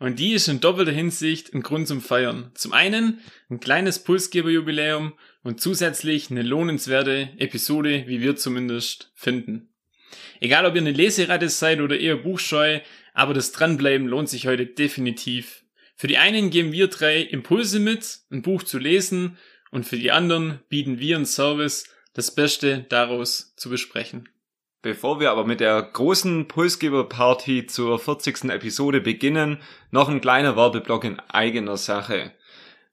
[0.00, 2.50] Und die ist in doppelter Hinsicht ein Grund zum Feiern.
[2.54, 9.68] Zum einen ein kleines Pulsgeberjubiläum und zusätzlich eine lohnenswerte Episode, wie wir zumindest finden.
[10.40, 12.80] Egal ob ihr eine Leseratte seid oder eher buchscheu,
[13.12, 15.64] aber das Dranbleiben lohnt sich heute definitiv.
[15.96, 19.36] Für die einen geben wir drei Impulse mit, ein Buch zu lesen
[19.70, 24.30] und für die anderen bieten wir einen Service, das Beste daraus zu besprechen.
[24.82, 28.44] Bevor wir aber mit der großen Pulsgeber-Party zur 40.
[28.44, 29.58] Episode beginnen,
[29.90, 32.32] noch ein kleiner Werbeblock in eigener Sache.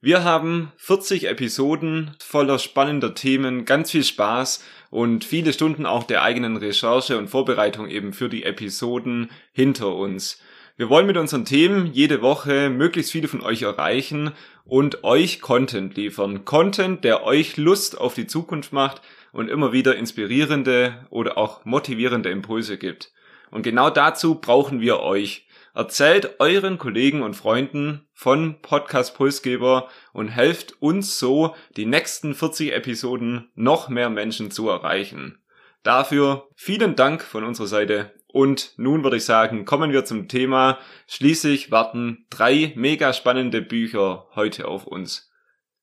[0.02, 6.22] Wir haben 40 Episoden voller spannender Themen, ganz viel Spaß und viele Stunden auch der
[6.22, 10.42] eigenen Recherche und Vorbereitung eben für die Episoden hinter uns.
[10.76, 14.32] Wir wollen mit unseren Themen jede Woche möglichst viele von euch erreichen
[14.66, 16.44] und euch Content liefern.
[16.44, 19.00] Content, der euch Lust auf die Zukunft macht,
[19.32, 23.12] und immer wieder inspirierende oder auch motivierende Impulse gibt.
[23.50, 25.46] Und genau dazu brauchen wir euch.
[25.74, 32.72] Erzählt euren Kollegen und Freunden von Podcast Pulsgeber und helft uns so, die nächsten 40
[32.72, 35.38] Episoden noch mehr Menschen zu erreichen.
[35.84, 40.78] Dafür vielen Dank von unserer Seite und nun würde ich sagen, kommen wir zum Thema.
[41.06, 45.27] Schließlich warten drei mega spannende Bücher heute auf uns.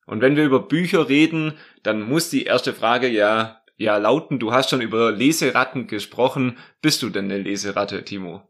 [0.06, 1.54] Und wenn wir über Bücher reden,
[1.84, 6.58] dann muss die erste Frage ja, ja lauten, du hast schon über Leseratten gesprochen.
[6.82, 8.48] Bist du denn eine Leseratte, Timo?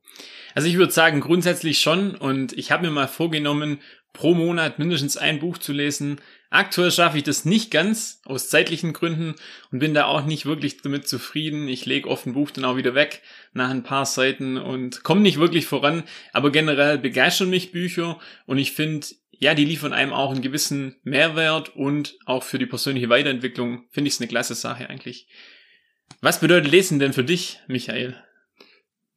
[0.53, 2.15] Also ich würde sagen, grundsätzlich schon.
[2.15, 3.79] Und ich habe mir mal vorgenommen,
[4.15, 6.19] pro Monat mindestens ein Buch zu lesen.
[6.49, 9.35] Aktuell schaffe ich das nicht ganz, aus zeitlichen Gründen,
[9.71, 11.67] und bin da auch nicht wirklich damit zufrieden.
[11.67, 13.21] Ich lege oft ein Buch dann auch wieder weg
[13.51, 16.03] nach ein paar Seiten und komme nicht wirklich voran.
[16.31, 19.05] Aber generell begeistern mich Bücher und ich finde,
[19.39, 24.07] ja, die liefern einem auch einen gewissen Mehrwert und auch für die persönliche Weiterentwicklung finde
[24.07, 25.27] ich es eine klasse Sache eigentlich.
[26.21, 28.15] Was bedeutet Lesen denn für dich, Michael?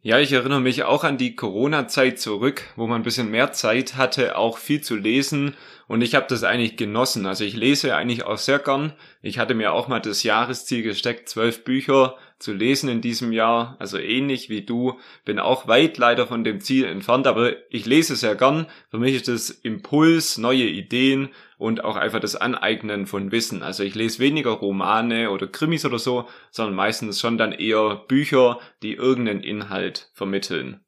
[0.00, 3.96] Ja, ich erinnere mich auch an die Corona-Zeit zurück, wo man ein bisschen mehr Zeit
[3.96, 5.56] hatte, auch viel zu lesen.
[5.88, 7.26] Und ich habe das eigentlich genossen.
[7.26, 8.92] Also ich lese eigentlich auch sehr gern.
[9.22, 13.76] Ich hatte mir auch mal das Jahresziel gesteckt, zwölf Bücher zu lesen in diesem Jahr.
[13.78, 14.98] Also ähnlich wie du.
[15.24, 18.66] Bin auch weit leider von dem Ziel entfernt, aber ich lese sehr gern.
[18.90, 23.62] Für mich ist das Impuls, neue Ideen und auch einfach das Aneignen von Wissen.
[23.62, 28.58] Also ich lese weniger Romane oder Krimis oder so, sondern meistens schon dann eher Bücher,
[28.82, 30.80] die irgendeinen Inhalt vermitteln.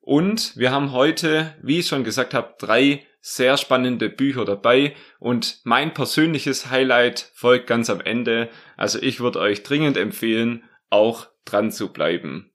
[0.00, 5.60] Und wir haben heute, wie ich schon gesagt habe, drei sehr spannende Bücher dabei und
[5.64, 8.48] mein persönliches Highlight folgt ganz am Ende.
[8.76, 12.50] Also ich würde euch dringend empfehlen, auch dran zu bleiben.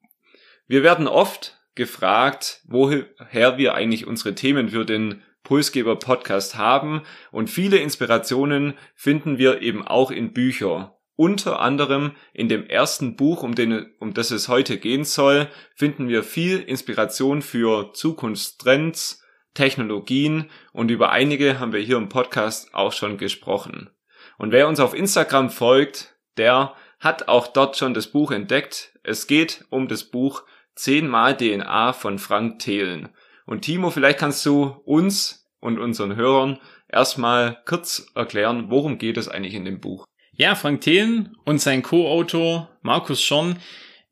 [0.68, 7.50] Wir werden oft gefragt, woher wir eigentlich unsere Themen für den Pulsgeber Podcast haben und
[7.50, 10.98] viele Inspirationen finden wir eben auch in Bücher.
[11.18, 16.10] Unter anderem in dem ersten Buch, um, den, um das es heute gehen soll, finden
[16.10, 19.25] wir viel Inspiration für Zukunftstrends,
[19.56, 23.90] Technologien und über einige haben wir hier im Podcast auch schon gesprochen.
[24.38, 28.92] Und wer uns auf Instagram folgt, der hat auch dort schon das Buch entdeckt.
[29.04, 30.44] Es geht um das Buch
[30.76, 33.10] 10 mal DNA von Frank Thelen.
[33.46, 39.28] Und Timo, vielleicht kannst du uns und unseren Hörern erstmal kurz erklären, worum geht es
[39.28, 40.06] eigentlich in dem Buch?
[40.34, 43.58] Ja, Frank Thelen und sein Co-Autor Markus Schorn,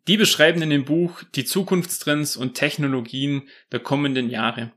[0.08, 4.72] die beschreiben in dem Buch die Zukunftstrends und Technologien der kommenden Jahre.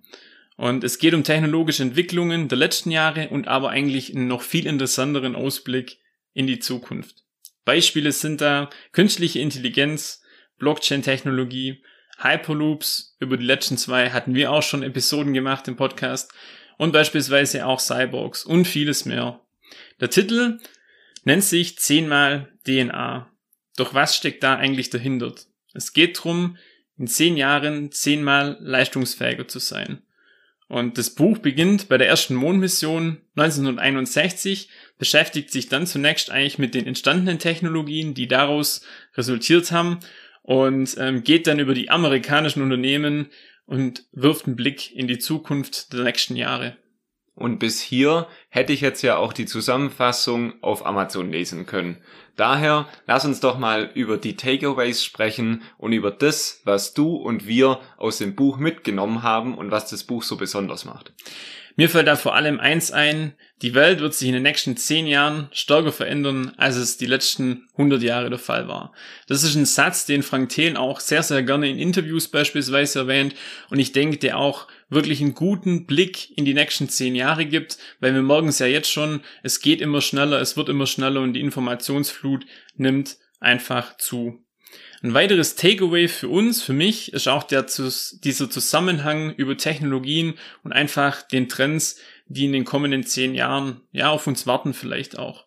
[0.56, 4.67] Und es geht um technologische Entwicklungen der letzten Jahre und aber eigentlich einen noch viel
[4.67, 5.99] interessanteren Ausblick
[6.33, 7.25] in die Zukunft.
[7.65, 10.22] Beispiele sind da künstliche Intelligenz,
[10.59, 11.83] Blockchain-Technologie,
[12.19, 16.33] Hyperloops, über die letzten zwei hatten wir auch schon Episoden gemacht im Podcast
[16.78, 19.41] und beispielsweise auch Cyborgs und vieles mehr.
[20.01, 20.59] Der Titel
[21.25, 23.30] nennt sich zehnmal DNA.
[23.77, 25.34] Doch was steckt da eigentlich dahinter?
[25.75, 26.57] Es geht darum,
[26.97, 30.03] in zehn Jahren zehnmal leistungsfähiger zu sein.
[30.68, 34.68] Und das Buch beginnt bei der ersten Mondmission 1961,
[34.98, 38.83] beschäftigt sich dann zunächst eigentlich mit den entstandenen Technologien, die daraus
[39.15, 40.01] resultiert haben
[40.42, 43.28] und ähm, geht dann über die amerikanischen Unternehmen
[43.66, 46.77] und wirft einen Blick in die Zukunft der nächsten Jahre.
[47.36, 51.98] Und bis hier hätte ich jetzt ja auch die Zusammenfassung auf Amazon lesen können.
[52.34, 57.47] Daher lass uns doch mal über die Takeaways sprechen und über das, was du und
[57.47, 61.12] wir aus dem Buch mitgenommen haben und was das Buch so besonders macht.
[61.78, 65.06] Mir fällt da vor allem eins ein, die Welt wird sich in den nächsten zehn
[65.06, 68.92] Jahren stärker verändern, als es die letzten 100 Jahre der Fall war.
[69.28, 73.34] Das ist ein Satz, den Frank Thelen auch sehr, sehr gerne in Interviews beispielsweise erwähnt
[73.68, 77.78] und ich denke, der auch wirklich einen guten Blick in die nächsten zehn Jahre gibt,
[78.00, 81.21] weil wir merken es ja jetzt schon, es geht immer schneller, es wird immer schneller
[81.21, 82.47] und die Informationsflut
[82.77, 84.42] nimmt einfach zu.
[85.03, 90.72] Ein weiteres Takeaway für uns, für mich, ist auch der, dieser Zusammenhang über Technologien und
[90.72, 95.47] einfach den Trends, die in den kommenden zehn Jahren ja auf uns warten vielleicht auch.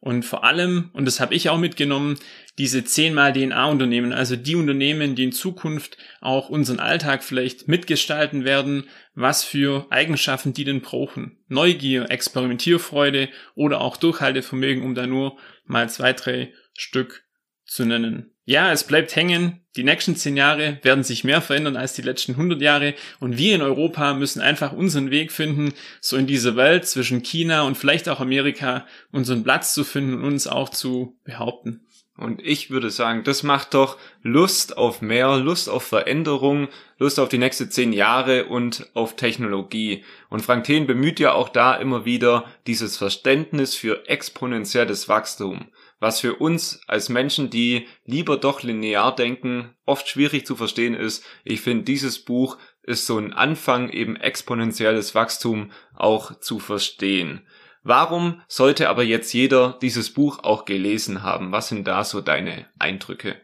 [0.00, 2.18] Und vor allem, und das habe ich auch mitgenommen,
[2.56, 8.84] diese zehnmal DNA-Unternehmen, also die Unternehmen, die in Zukunft auch unseren Alltag vielleicht mitgestalten werden,
[9.14, 11.38] was für Eigenschaften die denn brauchen.
[11.48, 17.24] Neugier, Experimentierfreude oder auch Durchhaltevermögen, um da nur mal zwei, drei Stück
[17.64, 18.37] zu nennen.
[18.48, 19.60] Ja, es bleibt hängen.
[19.76, 22.94] Die nächsten zehn Jahre werden sich mehr verändern als die letzten 100 Jahre.
[23.20, 27.64] Und wir in Europa müssen einfach unseren Weg finden, so in dieser Welt zwischen China
[27.64, 31.84] und vielleicht auch Amerika unseren Platz zu finden und uns auch zu behaupten.
[32.16, 37.28] Und ich würde sagen, das macht doch Lust auf mehr, Lust auf Veränderung, Lust auf
[37.28, 40.04] die nächsten zehn Jahre und auf Technologie.
[40.30, 45.66] Und Frank Thien bemüht ja auch da immer wieder dieses Verständnis für exponentielles Wachstum
[46.00, 51.24] was für uns als Menschen, die lieber doch linear denken, oft schwierig zu verstehen ist.
[51.44, 57.42] Ich finde, dieses Buch ist so ein Anfang, eben exponentielles Wachstum auch zu verstehen.
[57.84, 61.52] Warum sollte aber jetzt jeder dieses Buch auch gelesen haben?
[61.52, 63.36] Was sind da so deine Eindrücke?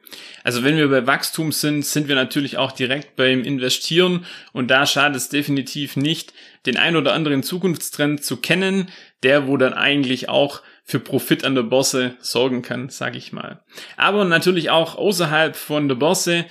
[0.42, 4.86] Also wenn wir bei Wachstum sind, sind wir natürlich auch direkt beim Investieren und da
[4.86, 6.34] schadet es definitiv nicht,
[6.66, 8.90] den ein oder anderen Zukunftstrend zu kennen,
[9.22, 13.64] der wo dann eigentlich auch für Profit an der Börse sorgen kann, sage ich mal.
[13.96, 16.44] Aber natürlich auch außerhalb von der Börse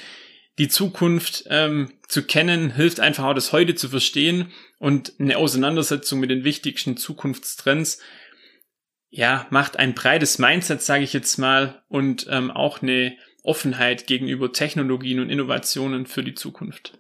[0.58, 6.20] die Zukunft ähm, zu kennen, hilft einfach auch das heute zu verstehen und eine Auseinandersetzung
[6.20, 8.00] mit den wichtigsten Zukunftstrends
[9.16, 14.52] ja, macht ein breites Mindset, sage ich jetzt mal, und ähm, auch eine Offenheit gegenüber
[14.52, 16.98] Technologien und Innovationen für die Zukunft.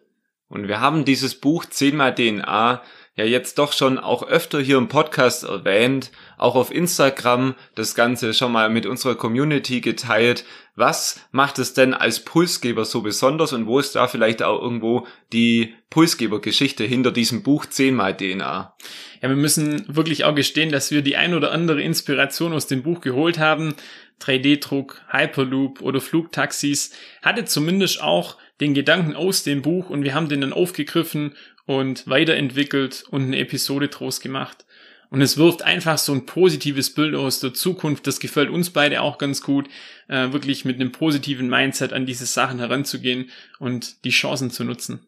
[0.47, 2.83] Und wir haben dieses Buch zehnmal DNA
[3.15, 8.33] ja jetzt doch schon auch öfter hier im Podcast erwähnt, auch auf Instagram das Ganze
[8.33, 10.45] schon mal mit unserer Community geteilt.
[10.75, 15.05] Was macht es denn als Pulsgeber so besonders und wo ist da vielleicht auch irgendwo
[15.31, 18.75] die Pulsgebergeschichte hinter diesem Buch 10 mal DNA?
[19.21, 22.81] Ja, wir müssen wirklich auch gestehen, dass wir die ein oder andere Inspiration aus dem
[22.81, 23.75] Buch geholt haben.
[24.21, 30.29] 3D-Druck, Hyperloop oder Flugtaxis hatte zumindest auch den Gedanken aus dem Buch und wir haben
[30.29, 34.65] den dann aufgegriffen und weiterentwickelt und eine Episode draus gemacht.
[35.09, 38.07] Und es wirft einfach so ein positives Bild aus der Zukunft.
[38.07, 39.67] Das gefällt uns beide auch ganz gut,
[40.07, 43.29] äh, wirklich mit einem positiven Mindset an diese Sachen heranzugehen
[43.59, 45.05] und die Chancen zu nutzen.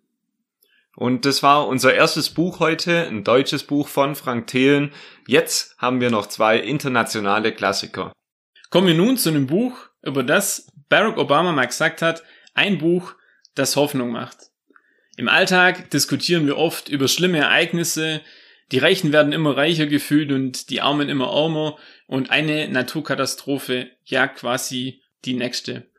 [0.95, 4.91] Und das war unser erstes Buch heute, ein deutsches Buch von Frank Thelen.
[5.27, 8.13] Jetzt haben wir noch zwei internationale Klassiker.
[8.69, 12.23] Kommen wir nun zu einem Buch, über das Barack Obama mal gesagt hat,
[12.53, 13.15] ein Buch,
[13.55, 14.51] das Hoffnung macht.
[15.17, 18.21] Im Alltag diskutieren wir oft über schlimme Ereignisse,
[18.71, 21.77] die Reichen werden immer reicher gefühlt und die Armen immer ärmer
[22.07, 25.89] und eine Naturkatastrophe jagt quasi die nächste.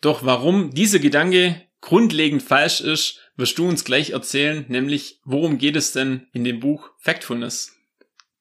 [0.00, 5.76] Doch warum dieser Gedanke grundlegend falsch ist, wirst du uns gleich erzählen, nämlich worum geht
[5.76, 7.76] es denn in dem Buch Factfulness?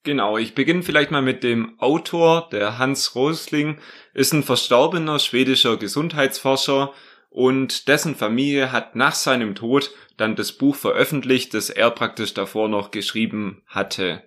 [0.04, 3.78] Genau, ich beginne vielleicht mal mit dem Autor, der Hans Rosling,
[4.14, 6.94] ist ein verstorbener schwedischer Gesundheitsforscher
[7.30, 12.70] und dessen Familie hat nach seinem Tod dann das Buch veröffentlicht, das er praktisch davor
[12.70, 14.24] noch geschrieben hatte.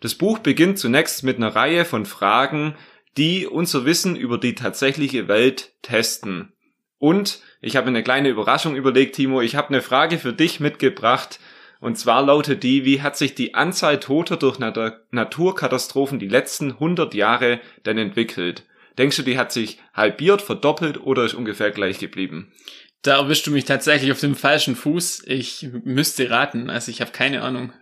[0.00, 2.76] Das Buch beginnt zunächst mit einer Reihe von Fragen,
[3.16, 6.52] die unser Wissen über die tatsächliche Welt testen.
[6.98, 9.40] Und ich habe eine kleine Überraschung überlegt, Timo.
[9.40, 11.40] Ich habe eine Frage für dich mitgebracht.
[11.80, 14.58] Und zwar lautet die, wie hat sich die Anzahl Toter durch
[15.10, 18.64] Naturkatastrophen die letzten 100 Jahre denn entwickelt?
[18.98, 22.52] Denkst du, die hat sich halbiert, verdoppelt oder ist ungefähr gleich geblieben?
[23.02, 25.24] Da erwischst du mich tatsächlich auf dem falschen Fuß.
[25.26, 27.72] Ich müsste raten, also ich habe keine Ahnung.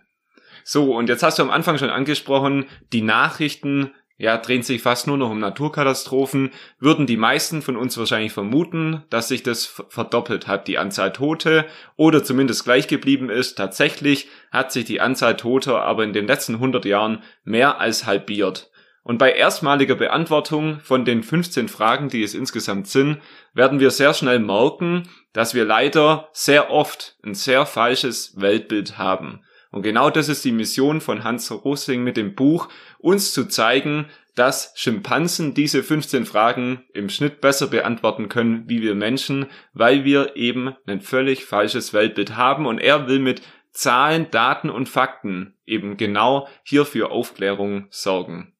[0.63, 3.91] So, und jetzt hast du am Anfang schon angesprochen, die Nachrichten
[4.21, 9.03] ja, drehen sich fast nur noch um Naturkatastrophen, würden die meisten von uns wahrscheinlich vermuten,
[9.09, 11.65] dass sich das verdoppelt hat, die Anzahl Tote,
[11.95, 13.55] oder zumindest gleich geblieben ist.
[13.55, 18.70] Tatsächlich hat sich die Anzahl Toter aber in den letzten 100 Jahren mehr als halbiert.
[19.03, 23.19] Und bei erstmaliger Beantwortung von den 15 Fragen, die es insgesamt sind,
[23.53, 29.41] werden wir sehr schnell merken, dass wir leider sehr oft ein sehr falsches Weltbild haben.
[29.71, 32.67] Und genau das ist die Mission von Hans Rosling mit dem Buch,
[32.99, 38.95] uns zu zeigen, dass Schimpansen diese 15 Fragen im Schnitt besser beantworten können wie wir
[38.95, 42.65] Menschen, weil wir eben ein völlig falsches Weltbild haben.
[42.65, 43.41] Und er will mit
[43.71, 48.53] Zahlen, Daten und Fakten eben genau hier für Aufklärung sorgen.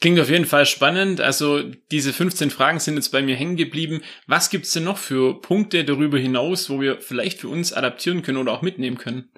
[0.00, 1.20] Klingt auf jeden Fall spannend.
[1.20, 4.02] Also diese 15 Fragen sind jetzt bei mir hängen geblieben.
[4.26, 8.38] Was gibt's denn noch für Punkte darüber hinaus, wo wir vielleicht für uns adaptieren können
[8.38, 9.30] oder auch mitnehmen können?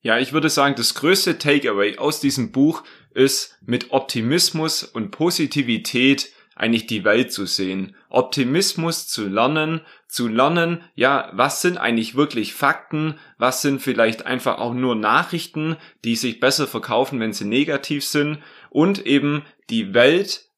[0.00, 2.82] Ja, ich würde sagen, das größte Takeaway aus diesem Buch
[3.14, 7.96] ist, mit Optimismus und Positivität eigentlich die Welt zu sehen.
[8.10, 14.58] Optimismus zu lernen, zu lernen, ja, was sind eigentlich wirklich Fakten, was sind vielleicht einfach
[14.58, 18.38] auch nur Nachrichten, die sich besser verkaufen, wenn sie negativ sind
[18.74, 20.48] und eben die Welt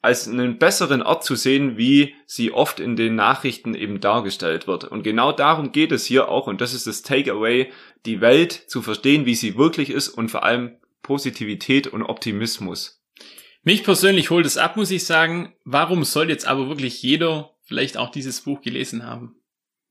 [0.00, 4.84] als einen besseren Ort zu sehen, wie sie oft in den Nachrichten eben dargestellt wird.
[4.84, 7.70] Und genau darum geht es hier auch, und das ist das Takeaway,
[8.06, 13.02] die Welt zu verstehen, wie sie wirklich ist und vor allem Positivität und Optimismus.
[13.62, 15.54] Mich persönlich holt es ab, muss ich sagen.
[15.64, 19.36] Warum soll jetzt aber wirklich jeder vielleicht auch dieses Buch gelesen haben?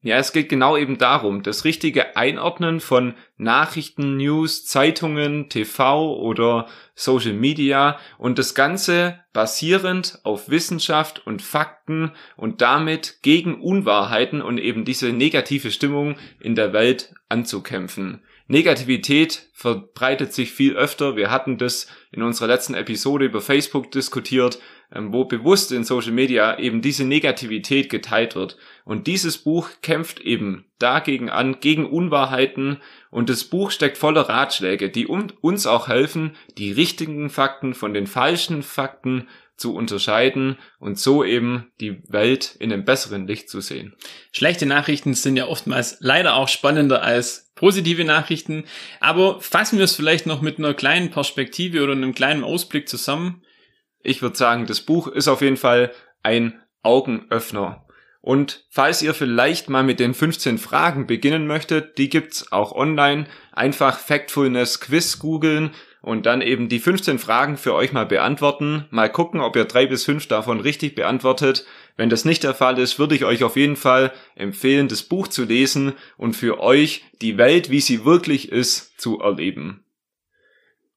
[0.05, 6.67] Ja, es geht genau eben darum, das richtige Einordnen von Nachrichten, News, Zeitungen, TV oder
[6.93, 14.57] Social Media und das Ganze basierend auf Wissenschaft und Fakten und damit gegen Unwahrheiten und
[14.57, 18.21] eben diese negative Stimmung in der Welt anzukämpfen.
[18.47, 21.15] Negativität verbreitet sich viel öfter.
[21.15, 24.59] Wir hatten das in unserer letzten Episode über Facebook diskutiert.
[24.95, 28.57] Ähm, wo bewusst in Social Media eben diese Negativität geteilt wird.
[28.85, 32.77] Und dieses Buch kämpft eben dagegen an, gegen Unwahrheiten.
[33.09, 38.05] Und das Buch steckt voller Ratschläge, die uns auch helfen, die richtigen Fakten von den
[38.05, 43.95] falschen Fakten zu unterscheiden und so eben die Welt in einem besseren Licht zu sehen.
[44.31, 48.65] Schlechte Nachrichten sind ja oftmals leider auch spannender als positive Nachrichten,
[48.99, 53.42] aber fassen wir es vielleicht noch mit einer kleinen Perspektive oder einem kleinen Ausblick zusammen.
[54.03, 55.91] Ich würde sagen, das Buch ist auf jeden Fall
[56.21, 57.85] ein Augenöffner.
[58.21, 63.25] Und falls ihr vielleicht mal mit den 15 Fragen beginnen möchtet, die gibt's auch online.
[63.51, 68.85] Einfach Factfulness Quiz googeln und dann eben die 15 Fragen für euch mal beantworten.
[68.91, 71.65] Mal gucken, ob ihr drei bis fünf davon richtig beantwortet.
[71.97, 75.27] Wenn das nicht der Fall ist, würde ich euch auf jeden Fall empfehlen, das Buch
[75.27, 79.85] zu lesen und für euch die Welt, wie sie wirklich ist, zu erleben.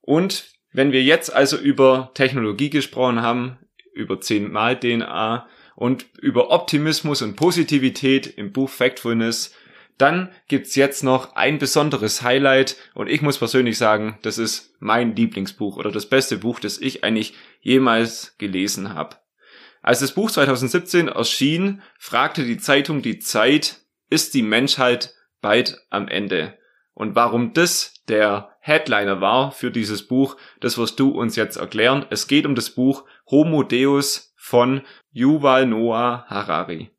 [0.01, 3.57] Und wenn wir jetzt also über Technologie gesprochen haben,
[3.95, 9.55] über 10 mal DNA und über Optimismus und Positivität im Buch Factfulness,
[9.97, 15.17] dann gibt's jetzt noch ein besonderes Highlight und ich muss persönlich sagen, das ist mein
[15.17, 19.17] Lieblingsbuch oder das beste Buch, das ich eigentlich jemals gelesen habe.
[19.81, 23.81] Als das Buch 2017 erschien, fragte die Zeitung Die Zeit,
[24.11, 26.59] ist die Menschheit bald am Ende?
[26.93, 32.05] Und warum das der Headliner war für dieses Buch, das wirst du uns jetzt erklären.
[32.11, 34.83] Es geht um das Buch Homo Deus von
[35.13, 36.91] Yuval Noah Harari.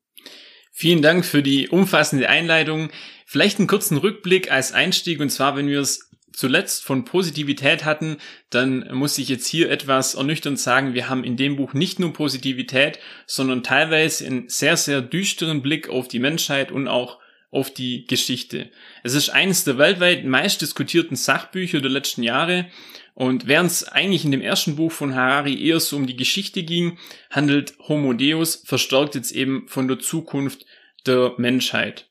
[0.71, 2.89] Vielen Dank für die umfassende Einleitung.
[3.25, 8.15] Vielleicht einen kurzen Rückblick als Einstieg und zwar, wenn wir es zuletzt von Positivität hatten,
[8.49, 12.13] dann muss ich jetzt hier etwas ernüchternd sagen, wir haben in dem Buch nicht nur
[12.13, 17.19] Positivität, sondern teilweise einen sehr, sehr düsteren Blick auf die Menschheit und auch
[17.49, 18.71] auf die Geschichte.
[19.03, 22.69] Es ist eines der weltweit meist diskutierten Sachbücher der letzten Jahre
[23.13, 26.63] und während es eigentlich in dem ersten Buch von Harari eher so um die Geschichte
[26.63, 26.99] ging,
[27.31, 30.65] handelt Homo Deus verstärkt jetzt eben von der Zukunft
[31.07, 32.09] der Menschheit.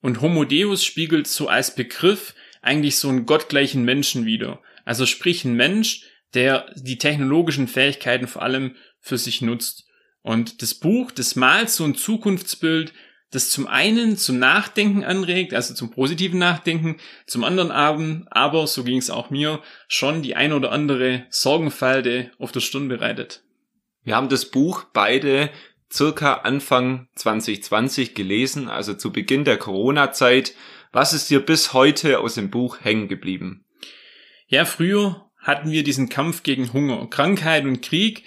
[0.00, 4.62] Und Homo Deus spiegelt so als Begriff eigentlich so einen gottgleichen Menschen wider.
[4.84, 9.86] Also sprich ein Mensch, der die technologischen Fähigkeiten vor allem für sich nutzt.
[10.22, 12.92] Und das Buch, das malt so ein Zukunftsbild,
[13.30, 18.84] das zum einen zum Nachdenken anregt, also zum positiven Nachdenken, zum anderen Abend, aber so
[18.84, 23.42] ging es auch mir, schon die ein oder andere Sorgenfalte auf der Stirn bereitet.
[24.04, 25.50] Wir haben das Buch beide
[25.92, 30.54] circa Anfang 2020 gelesen, also zu Beginn der Corona-Zeit.
[30.92, 33.64] Was ist dir bis heute aus dem Buch hängen geblieben?
[34.46, 38.24] Ja, früher hatten wir diesen Kampf gegen Hunger, Krankheit und Krieg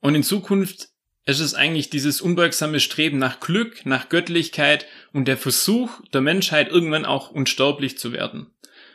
[0.00, 0.91] und in Zukunft
[1.24, 6.68] es ist eigentlich dieses unbeugsame Streben nach Glück, nach Göttlichkeit und der Versuch der Menschheit
[6.68, 8.50] irgendwann auch unsterblich zu werden.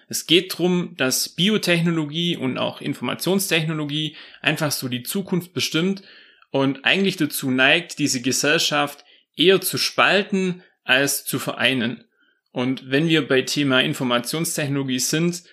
[0.10, 6.04] Es geht darum, dass Biotechnologie und auch Informationstechnologie einfach so die Zukunft bestimmt
[6.50, 9.04] und eigentlich dazu neigt, diese Gesellschaft
[9.36, 12.06] eher zu spalten als zu vereinen.
[12.52, 15.44] Und wenn wir bei Thema Informationstechnologie sind,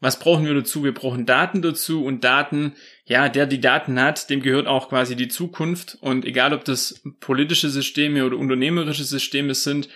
[0.00, 0.84] was brauchen wir dazu?
[0.84, 2.74] Wir brauchen Daten dazu und Daten,
[3.04, 5.98] ja, der die Daten hat, dem gehört auch quasi die Zukunft.
[6.00, 9.88] Und egal, ob das politische Systeme oder unternehmerische Systeme sind,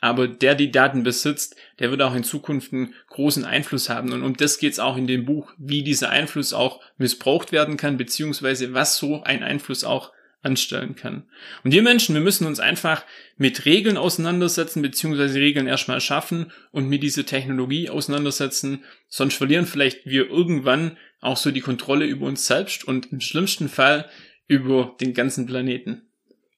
[0.00, 4.12] aber der die Daten besitzt, der wird auch in Zukunft einen großen Einfluss haben.
[4.12, 7.76] Und um das geht es auch in dem Buch, wie dieser Einfluss auch missbraucht werden
[7.76, 10.12] kann, beziehungsweise was so ein Einfluss auch
[10.42, 11.24] anstellen kann.
[11.64, 13.04] Und wir Menschen, wir müssen uns einfach
[13.36, 20.06] mit Regeln auseinandersetzen, beziehungsweise Regeln erstmal schaffen und mit dieser Technologie auseinandersetzen, sonst verlieren vielleicht
[20.06, 24.08] wir irgendwann auch so die Kontrolle über uns selbst und im schlimmsten Fall
[24.46, 26.02] über den ganzen Planeten.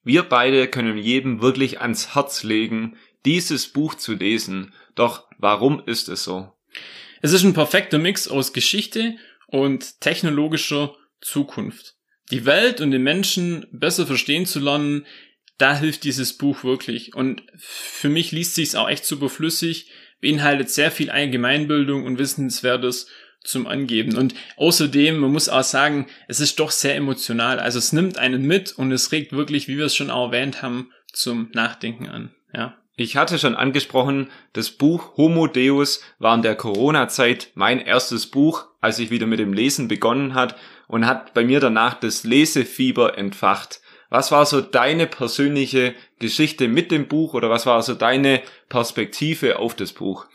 [0.03, 4.73] Wir beide können jedem wirklich ans Herz legen, dieses Buch zu lesen.
[4.95, 6.51] Doch warum ist es so?
[7.21, 9.15] Es ist ein perfekter Mix aus Geschichte
[9.47, 11.95] und technologischer Zukunft.
[12.31, 15.05] Die Welt und den Menschen besser verstehen zu lernen,
[15.57, 17.15] da hilft dieses Buch wirklich.
[17.15, 22.17] Und für mich liest sich es auch echt super flüssig, beinhaltet sehr viel Allgemeinbildung und
[22.17, 23.07] Wissenswertes
[23.43, 24.17] zum Angeben.
[24.17, 27.59] Und außerdem, man muss auch sagen, es ist doch sehr emotional.
[27.59, 30.61] Also es nimmt einen mit und es regt wirklich, wie wir es schon auch erwähnt
[30.61, 32.33] haben, zum Nachdenken an.
[32.53, 32.77] Ja.
[32.95, 38.67] Ich hatte schon angesprochen, das Buch Homo Deus war in der Corona-Zeit mein erstes Buch,
[38.83, 43.17] als ich wieder mit dem Lesen begonnen hat und hat bei mir danach das Lesefieber
[43.17, 43.79] entfacht.
[44.09, 49.57] Was war so deine persönliche Geschichte mit dem Buch oder was war so deine Perspektive
[49.57, 50.27] auf das Buch?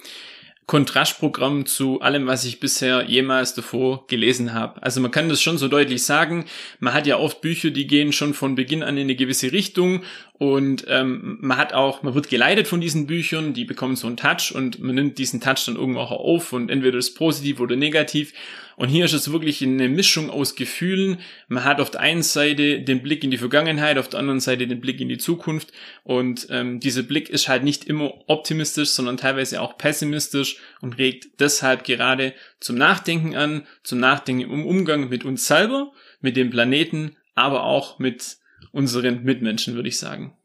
[0.67, 4.83] Kontrastprogramm zu allem, was ich bisher jemals davor gelesen habe.
[4.83, 6.45] Also man kann das schon so deutlich sagen.
[6.79, 10.03] Man hat ja oft Bücher, die gehen schon von Beginn an in eine gewisse Richtung
[10.39, 14.17] und ähm, man hat auch, man wird geleitet von diesen Büchern, die bekommen so einen
[14.17, 17.75] Touch und man nimmt diesen Touch dann irgendwo auch auf und entweder ist positiv oder
[17.75, 18.33] negativ.
[18.77, 21.19] Und hier ist es wirklich eine Mischung aus Gefühlen.
[21.49, 24.69] Man hat auf der einen Seite den Blick in die Vergangenheit, auf der anderen Seite
[24.69, 25.73] den Blick in die Zukunft.
[26.05, 31.41] Und ähm, dieser Blick ist halt nicht immer optimistisch, sondern teilweise auch pessimistisch und regt
[31.41, 35.91] deshalb gerade zum Nachdenken an, zum Nachdenken im Umgang mit uns selber,
[36.21, 38.39] mit dem Planeten, aber auch mit
[38.73, 40.37] unseren Mitmenschen, würde ich sagen.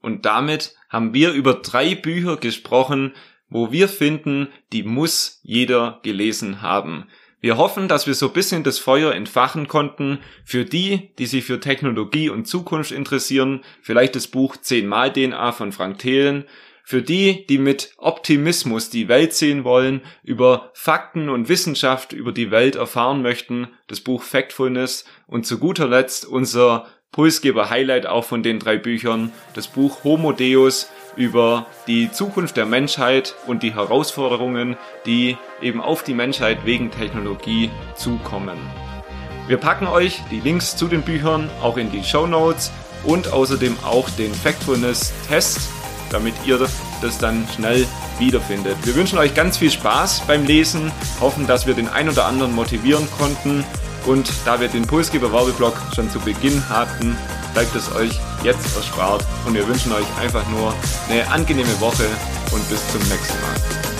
[0.00, 3.12] Und damit haben wir über drei Bücher gesprochen,
[3.48, 7.06] wo wir finden, die muss jeder gelesen haben.
[7.40, 11.44] Wir hoffen, dass wir so ein bisschen das Feuer entfachen konnten für die, die sich
[11.44, 16.44] für Technologie und Zukunft interessieren, vielleicht das Buch 10 mal DNA von Frank Thelen,
[16.84, 22.50] für die, die mit Optimismus die Welt sehen wollen, über Fakten und Wissenschaft über die
[22.50, 28.42] Welt erfahren möchten, das Buch Factfulness und zu guter Letzt unser Pulsgeber Highlight auch von
[28.42, 34.78] den drei Büchern, das Buch Homo Deus über die Zukunft der Menschheit und die Herausforderungen,
[35.04, 38.56] die eben auf die Menschheit wegen Technologie zukommen.
[39.46, 42.72] Wir packen euch die Links zu den Büchern auch in die Show Notes
[43.04, 45.68] und außerdem auch den Factfulness Test,
[46.10, 47.86] damit ihr das dann schnell
[48.20, 48.78] wiederfindet.
[48.84, 52.54] Wir wünschen euch ganz viel Spaß beim Lesen, hoffen, dass wir den ein oder anderen
[52.54, 53.66] motivieren konnten
[54.06, 57.16] und da wir den Pulsgeber Werbeblock schon zu Beginn hatten,
[57.52, 60.74] bleibt es euch jetzt erspart und wir wünschen euch einfach nur
[61.08, 62.06] eine angenehme Woche
[62.52, 63.91] und bis zum nächsten Mal.